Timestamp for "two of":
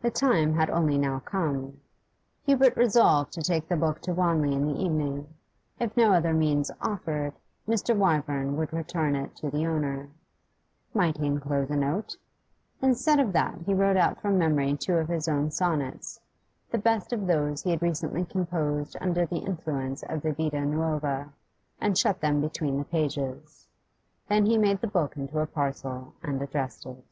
14.76-15.06